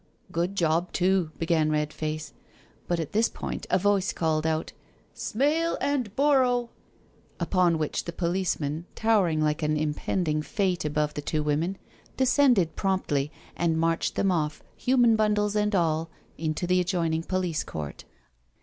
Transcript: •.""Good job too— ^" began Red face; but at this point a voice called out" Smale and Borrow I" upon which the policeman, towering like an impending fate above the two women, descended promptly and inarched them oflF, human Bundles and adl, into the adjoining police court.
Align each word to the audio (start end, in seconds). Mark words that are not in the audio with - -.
•.""Good 0.33 0.55
job 0.55 0.91
too— 0.93 1.29
^" 1.35 1.37
began 1.37 1.69
Red 1.69 1.93
face; 1.93 2.33
but 2.87 2.99
at 2.99 3.11
this 3.11 3.29
point 3.29 3.67
a 3.69 3.77
voice 3.77 4.13
called 4.13 4.47
out" 4.47 4.73
Smale 5.29 5.77
and 5.79 6.15
Borrow 6.15 6.71
I" 7.39 7.43
upon 7.43 7.77
which 7.77 8.05
the 8.05 8.11
policeman, 8.11 8.87
towering 8.95 9.41
like 9.41 9.61
an 9.61 9.77
impending 9.77 10.41
fate 10.41 10.85
above 10.85 11.13
the 11.13 11.21
two 11.21 11.43
women, 11.43 11.77
descended 12.17 12.75
promptly 12.75 13.31
and 13.55 13.75
inarched 13.77 14.15
them 14.15 14.29
oflF, 14.29 14.61
human 14.75 15.15
Bundles 15.15 15.55
and 15.55 15.71
adl, 15.71 16.07
into 16.35 16.65
the 16.65 16.79
adjoining 16.81 17.21
police 17.21 17.63
court. 17.63 18.05